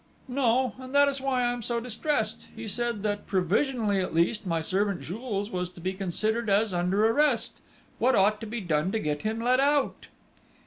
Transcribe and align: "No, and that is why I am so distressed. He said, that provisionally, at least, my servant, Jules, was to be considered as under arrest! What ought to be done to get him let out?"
"No, 0.27 0.73
and 0.79 0.95
that 0.95 1.07
is 1.07 1.21
why 1.21 1.43
I 1.43 1.53
am 1.53 1.61
so 1.61 1.79
distressed. 1.79 2.47
He 2.55 2.67
said, 2.67 3.03
that 3.03 3.27
provisionally, 3.27 3.99
at 3.99 4.15
least, 4.15 4.47
my 4.47 4.63
servant, 4.63 4.99
Jules, 5.01 5.51
was 5.51 5.69
to 5.69 5.79
be 5.79 5.93
considered 5.93 6.49
as 6.49 6.73
under 6.73 7.05
arrest! 7.05 7.61
What 7.99 8.15
ought 8.15 8.39
to 8.41 8.47
be 8.47 8.61
done 8.61 8.91
to 8.93 8.99
get 8.99 9.21
him 9.21 9.39
let 9.39 9.59
out?" 9.59 10.07